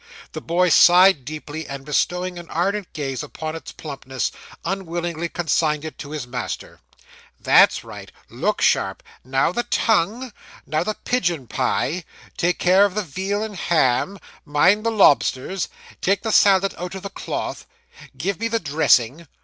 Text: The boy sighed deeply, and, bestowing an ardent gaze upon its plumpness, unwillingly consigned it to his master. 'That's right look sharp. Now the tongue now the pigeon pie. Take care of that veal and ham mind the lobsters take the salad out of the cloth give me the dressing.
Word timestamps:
The 0.31 0.41
boy 0.41 0.69
sighed 0.69 1.25
deeply, 1.25 1.67
and, 1.67 1.85
bestowing 1.85 2.39
an 2.39 2.49
ardent 2.49 2.91
gaze 2.91 3.21
upon 3.21 3.55
its 3.55 3.71
plumpness, 3.71 4.31
unwillingly 4.65 5.29
consigned 5.29 5.85
it 5.85 5.99
to 5.99 6.09
his 6.09 6.25
master. 6.25 6.79
'That's 7.39 7.83
right 7.83 8.11
look 8.27 8.63
sharp. 8.63 9.03
Now 9.23 9.51
the 9.51 9.61
tongue 9.61 10.33
now 10.65 10.83
the 10.83 10.95
pigeon 10.95 11.45
pie. 11.45 12.03
Take 12.35 12.57
care 12.57 12.83
of 12.85 12.95
that 12.95 13.03
veal 13.03 13.43
and 13.43 13.55
ham 13.55 14.17
mind 14.43 14.83
the 14.87 14.89
lobsters 14.91 15.69
take 16.01 16.23
the 16.23 16.31
salad 16.31 16.73
out 16.79 16.95
of 16.95 17.03
the 17.03 17.11
cloth 17.11 17.67
give 18.17 18.39
me 18.39 18.47
the 18.47 18.59
dressing. 18.59 19.27